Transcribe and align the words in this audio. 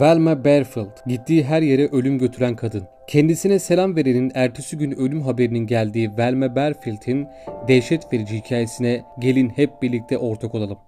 Velma 0.00 0.44
Bearfield, 0.44 1.06
gittiği 1.06 1.44
her 1.44 1.62
yere 1.62 1.88
ölüm 1.88 2.18
götüren 2.18 2.56
kadın. 2.56 2.82
Kendisine 3.06 3.58
selam 3.58 3.96
verenin 3.96 4.32
ertesi 4.34 4.78
gün 4.78 4.90
ölüm 4.90 5.22
haberinin 5.22 5.66
geldiği 5.66 6.16
Velma 6.18 6.56
Bearfield'in 6.56 7.26
dehşet 7.68 8.12
verici 8.12 8.36
hikayesine 8.36 9.02
gelin 9.18 9.48
hep 9.48 9.82
birlikte 9.82 10.18
ortak 10.18 10.54
olalım. 10.54 10.78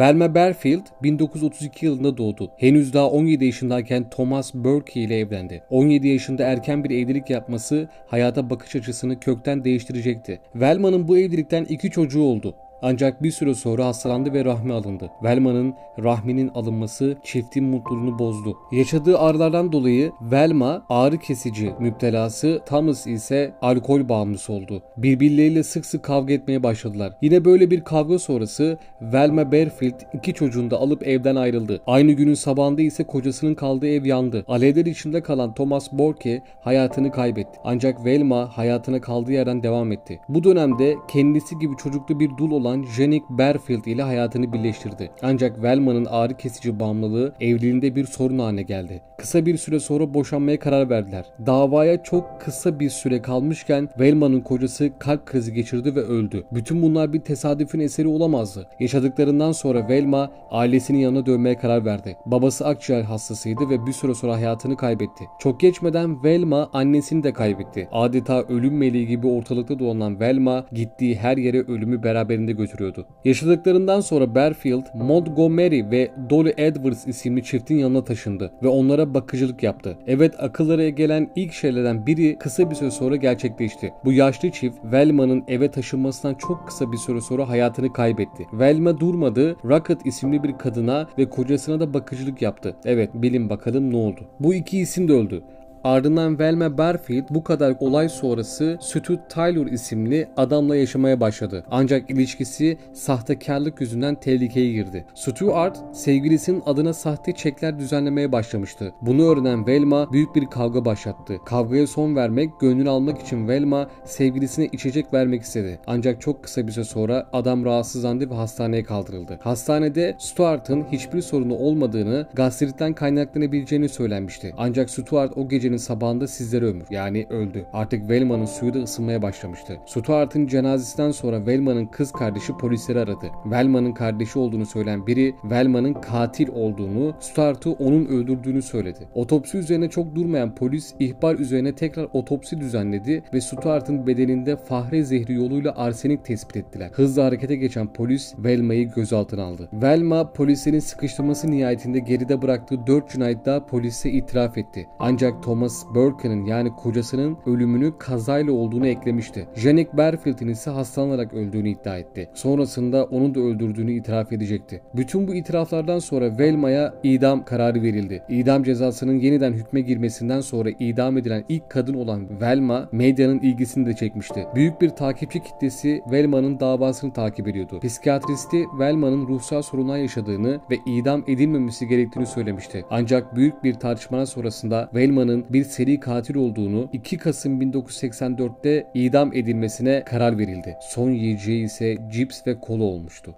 Velma 0.00 0.34
Bearfield 0.34 0.86
1932 1.02 1.86
yılında 1.86 2.16
doğdu. 2.16 2.50
Henüz 2.58 2.94
daha 2.94 3.10
17 3.10 3.44
yaşındayken 3.44 4.10
Thomas 4.10 4.54
Burke 4.54 5.00
ile 5.00 5.18
evlendi. 5.18 5.62
17 5.70 6.08
yaşında 6.08 6.44
erken 6.44 6.84
bir 6.84 6.90
evlilik 6.90 7.30
yapması 7.30 7.88
hayata 8.06 8.50
bakış 8.50 8.76
açısını 8.76 9.20
kökten 9.20 9.64
değiştirecekti. 9.64 10.40
Velma'nın 10.54 11.08
bu 11.08 11.18
evlilikten 11.18 11.64
iki 11.64 11.90
çocuğu 11.90 12.22
oldu. 12.22 12.54
Ancak 12.82 13.22
bir 13.22 13.30
süre 13.30 13.54
sonra 13.54 13.86
hastalandı 13.86 14.32
ve 14.32 14.44
rahmi 14.44 14.72
alındı. 14.72 15.10
Velma'nın 15.22 15.74
rahminin 16.02 16.48
alınması 16.48 17.16
çiftin 17.24 17.64
mutluluğunu 17.64 18.18
bozdu. 18.18 18.56
Yaşadığı 18.72 19.18
ağrılardan 19.18 19.72
dolayı 19.72 20.12
Velma 20.22 20.82
ağrı 20.88 21.18
kesici 21.18 21.72
müptelası, 21.80 22.60
Thomas 22.66 23.06
ise 23.06 23.54
alkol 23.62 24.08
bağımlısı 24.08 24.52
oldu. 24.52 24.82
Birbirleriyle 24.96 25.62
sık 25.62 25.86
sık 25.86 26.02
kavga 26.02 26.34
etmeye 26.34 26.62
başladılar. 26.62 27.12
Yine 27.22 27.44
böyle 27.44 27.70
bir 27.70 27.80
kavga 27.80 28.18
sonrası 28.18 28.78
Velma 29.02 29.52
Bearfield 29.52 30.00
iki 30.14 30.34
çocuğunu 30.34 30.70
da 30.70 30.78
alıp 30.78 31.06
evden 31.06 31.36
ayrıldı. 31.36 31.80
Aynı 31.86 32.12
günün 32.12 32.34
sabahında 32.34 32.82
ise 32.82 33.04
kocasının 33.04 33.54
kaldığı 33.54 33.88
ev 33.88 34.04
yandı. 34.04 34.44
Alevler 34.48 34.86
içinde 34.86 35.22
kalan 35.22 35.54
Thomas 35.54 35.92
Borke 35.92 36.42
hayatını 36.60 37.10
kaybetti. 37.10 37.58
Ancak 37.64 38.04
Velma 38.04 38.56
hayatına 38.56 39.00
kaldığı 39.00 39.32
yerden 39.32 39.62
devam 39.62 39.92
etti. 39.92 40.20
Bu 40.28 40.44
dönemde 40.44 40.96
kendisi 41.08 41.58
gibi 41.58 41.76
çocuklu 41.76 42.20
bir 42.20 42.30
dul 42.38 42.50
olan 42.50 42.69
olan 42.70 42.84
Janik 42.96 43.30
Berfield 43.30 43.84
ile 43.84 44.02
hayatını 44.02 44.52
birleştirdi. 44.52 45.10
Ancak 45.22 45.62
Velma'nın 45.62 46.04
ağrı 46.04 46.36
kesici 46.36 46.80
bağımlılığı 46.80 47.32
evliliğinde 47.40 47.96
bir 47.96 48.04
sorun 48.04 48.38
haline 48.38 48.62
geldi. 48.62 49.02
Kısa 49.18 49.46
bir 49.46 49.56
süre 49.56 49.80
sonra 49.80 50.14
boşanmaya 50.14 50.58
karar 50.58 50.90
verdiler. 50.90 51.24
Davaya 51.46 52.02
çok 52.02 52.40
kısa 52.40 52.80
bir 52.80 52.90
süre 52.90 53.22
kalmışken 53.22 53.88
Velma'nın 54.00 54.40
kocası 54.40 54.90
kalp 54.98 55.26
krizi 55.26 55.54
geçirdi 55.54 55.96
ve 55.96 56.00
öldü. 56.00 56.44
Bütün 56.52 56.82
bunlar 56.82 57.12
bir 57.12 57.20
tesadüfün 57.20 57.80
eseri 57.80 58.08
olamazdı. 58.08 58.66
Yaşadıklarından 58.80 59.52
sonra 59.52 59.88
Velma 59.88 60.30
ailesinin 60.50 60.98
yanına 60.98 61.26
dönmeye 61.26 61.58
karar 61.58 61.84
verdi. 61.84 62.16
Babası 62.26 62.66
akciğer 62.66 63.02
hastasıydı 63.02 63.70
ve 63.70 63.86
bir 63.86 63.92
süre 63.92 64.14
sonra 64.14 64.36
hayatını 64.36 64.76
kaybetti. 64.76 65.24
Çok 65.38 65.60
geçmeden 65.60 66.24
Velma 66.24 66.70
annesini 66.72 67.22
de 67.22 67.32
kaybetti. 67.32 67.88
Adeta 67.92 68.42
ölüm 68.42 68.76
meleği 68.76 69.06
gibi 69.06 69.26
ortalıkta 69.26 69.78
dolanan 69.78 70.20
Velma 70.20 70.66
gittiği 70.72 71.16
her 71.16 71.36
yere 71.36 71.60
ölümü 71.60 72.02
beraberinde 72.02 72.52
götürüyordu. 72.60 73.06
Yaşadıklarından 73.24 74.00
sonra 74.00 74.34
Berfield, 74.34 74.84
Montgomery 74.94 75.90
ve 75.90 76.10
Dolly 76.30 76.54
Edwards 76.56 77.06
isimli 77.06 77.44
çiftin 77.44 77.78
yanına 77.78 78.04
taşındı 78.04 78.52
ve 78.62 78.68
onlara 78.68 79.14
bakıcılık 79.14 79.62
yaptı. 79.62 79.98
Evet 80.06 80.34
akıllara 80.38 80.88
gelen 80.88 81.30
ilk 81.36 81.52
şeylerden 81.52 82.06
biri 82.06 82.38
kısa 82.38 82.70
bir 82.70 82.74
süre 82.74 82.90
sonra 82.90 83.16
gerçekleşti. 83.16 83.92
Bu 84.04 84.12
yaşlı 84.12 84.50
çift 84.50 84.78
Velma'nın 84.84 85.44
eve 85.48 85.70
taşınmasından 85.70 86.34
çok 86.34 86.66
kısa 86.66 86.92
bir 86.92 86.96
süre 86.96 87.20
sonra 87.20 87.48
hayatını 87.48 87.92
kaybetti. 87.92 88.46
Velma 88.52 89.00
durmadı, 89.00 89.56
Rocket 89.64 90.06
isimli 90.06 90.42
bir 90.42 90.58
kadına 90.58 91.08
ve 91.18 91.30
kocasına 91.30 91.80
da 91.80 91.94
bakıcılık 91.94 92.42
yaptı. 92.42 92.76
Evet 92.84 93.10
bilin 93.14 93.50
bakalım 93.50 93.92
ne 93.92 93.96
oldu. 93.96 94.20
Bu 94.40 94.54
iki 94.54 94.78
isim 94.78 95.08
de 95.08 95.12
öldü. 95.12 95.42
Ardından 95.84 96.38
Velma 96.38 96.78
Barfield 96.78 97.24
bu 97.30 97.44
kadar 97.44 97.74
olay 97.80 98.08
sonrası 98.08 98.78
Stuart 98.80 99.30
Taylor 99.30 99.66
isimli 99.66 100.28
adamla 100.36 100.76
yaşamaya 100.76 101.20
başladı. 101.20 101.64
Ancak 101.70 102.10
ilişkisi 102.10 102.78
sahtekarlık 102.92 103.80
yüzünden 103.80 104.14
tehlikeye 104.14 104.72
girdi. 104.72 105.04
Stuart 105.14 105.78
sevgilisinin 105.92 106.62
adına 106.66 106.92
sahte 106.92 107.32
çekler 107.32 107.78
düzenlemeye 107.78 108.32
başlamıştı. 108.32 108.92
Bunu 109.02 109.32
öğrenen 109.32 109.66
Velma 109.66 110.12
büyük 110.12 110.34
bir 110.34 110.46
kavga 110.46 110.84
başlattı. 110.84 111.36
Kavgaya 111.46 111.86
son 111.86 112.16
vermek, 112.16 112.60
gönlünü 112.60 112.90
almak 112.90 113.22
için 113.22 113.48
Velma 113.48 113.90
sevgilisine 114.04 114.66
içecek 114.66 115.14
vermek 115.14 115.42
istedi. 115.42 115.78
Ancak 115.86 116.20
çok 116.20 116.42
kısa 116.44 116.66
bir 116.66 116.72
süre 116.72 116.84
sonra 116.84 117.28
adam 117.32 117.64
rahatsızlandı 117.64 118.30
ve 118.30 118.34
hastaneye 118.34 118.84
kaldırıldı. 118.84 119.38
Hastanede 119.42 120.16
Stuart'ın 120.18 120.84
hiçbir 120.92 121.22
sorunu 121.22 121.54
olmadığını, 121.54 122.26
gastritten 122.34 122.92
kaynaklanabileceğini 122.92 123.88
söylenmişti. 123.88 124.54
Ancak 124.58 124.90
Stuart 124.90 125.36
o 125.36 125.48
gece 125.48 125.69
gecenin 125.70 125.76
sabahında 125.76 126.26
sizlere 126.26 126.64
ömür 126.64 126.86
yani 126.90 127.26
öldü. 127.30 127.66
Artık 127.72 128.10
Velma'nın 128.10 128.44
suyu 128.44 128.74
da 128.74 128.78
ısınmaya 128.78 129.22
başlamıştı. 129.22 129.78
Stuart'ın 129.86 130.46
cenazesinden 130.46 131.10
sonra 131.10 131.46
Velma'nın 131.46 131.86
kız 131.86 132.12
kardeşi 132.12 132.52
polisleri 132.52 132.98
aradı. 132.98 133.26
Velma'nın 133.46 133.92
kardeşi 133.92 134.38
olduğunu 134.38 134.66
söyleyen 134.66 135.06
biri 135.06 135.34
Velma'nın 135.44 135.94
katil 135.94 136.48
olduğunu, 136.48 137.14
Stuart'ı 137.20 137.70
onun 137.70 138.06
öldürdüğünü 138.06 138.62
söyledi. 138.62 139.08
Otopsi 139.14 139.58
üzerine 139.58 139.88
çok 139.88 140.14
durmayan 140.14 140.54
polis 140.54 140.94
ihbar 141.00 141.34
üzerine 141.34 141.74
tekrar 141.74 142.08
otopsi 142.12 142.60
düzenledi 142.60 143.22
ve 143.34 143.40
Stuart'ın 143.40 144.06
bedeninde 144.06 144.56
fahre 144.56 145.04
zehri 145.04 145.34
yoluyla 145.34 145.74
arsenik 145.76 146.24
tespit 146.24 146.56
ettiler. 146.56 146.90
Hızla 146.92 147.24
harekete 147.24 147.56
geçen 147.56 147.92
polis 147.92 148.34
Velma'yı 148.38 148.90
gözaltına 148.90 149.42
aldı. 149.42 149.68
Velma 149.72 150.32
polislerin 150.32 150.78
sıkıştırması 150.78 151.50
nihayetinde 151.50 151.98
geride 151.98 152.42
bıraktığı 152.42 152.86
4 152.86 153.10
cinayet 153.10 153.46
daha 153.46 153.66
polise 153.66 154.10
itiraf 154.10 154.58
etti. 154.58 154.86
Ancak 154.98 155.42
Thomas 155.42 155.59
Thomas 155.60 155.86
Burke'nin 155.94 156.44
yani 156.44 156.76
kocasının 156.76 157.38
ölümünü 157.46 157.92
kazayla 157.98 158.52
olduğunu 158.52 158.86
eklemişti. 158.86 159.48
Janek 159.56 159.96
Berfield'in 159.96 160.48
ise 160.48 160.70
hastalanarak 160.70 161.34
öldüğünü 161.34 161.68
iddia 161.68 161.98
etti. 161.98 162.28
Sonrasında 162.34 163.04
onu 163.04 163.34
da 163.34 163.40
öldürdüğünü 163.40 163.92
itiraf 163.92 164.32
edecekti. 164.32 164.82
Bütün 164.94 165.28
bu 165.28 165.34
itiraflardan 165.34 165.98
sonra 165.98 166.38
Velma'ya 166.38 166.94
idam 167.02 167.44
kararı 167.44 167.82
verildi. 167.82 168.22
İdam 168.28 168.62
cezasının 168.62 169.18
yeniden 169.18 169.52
hükme 169.52 169.80
girmesinden 169.80 170.40
sonra 170.40 170.70
idam 170.78 171.18
edilen 171.18 171.44
ilk 171.48 171.70
kadın 171.70 171.94
olan 171.94 172.40
Velma 172.40 172.88
medyanın 172.92 173.38
ilgisini 173.38 173.86
de 173.86 173.94
çekmişti. 173.96 174.46
Büyük 174.54 174.80
bir 174.80 174.88
takipçi 174.88 175.42
kitlesi 175.42 176.00
Velma'nın 176.10 176.60
davasını 176.60 177.12
takip 177.12 177.48
ediyordu. 177.48 177.80
Psikiyatristi 177.80 178.64
Velma'nın 178.78 179.28
ruhsal 179.28 179.62
sorunlar 179.62 179.96
yaşadığını 179.96 180.60
ve 180.70 180.76
idam 180.86 181.24
edilmemesi 181.26 181.88
gerektiğini 181.88 182.26
söylemişti. 182.26 182.84
Ancak 182.90 183.36
büyük 183.36 183.64
bir 183.64 183.74
tartışma 183.74 184.26
sonrasında 184.26 184.90
Velma'nın 184.94 185.49
bir 185.52 185.64
seri 185.64 186.00
katil 186.00 186.34
olduğunu 186.34 186.90
2 186.92 187.18
Kasım 187.18 187.60
1984'te 187.60 188.86
idam 188.94 189.32
edilmesine 189.32 190.04
karar 190.04 190.38
verildi. 190.38 190.76
Son 190.80 191.10
yiyeceği 191.10 191.64
ise 191.64 191.96
cips 192.12 192.46
ve 192.46 192.60
kola 192.60 192.84
olmuştu. 192.84 193.34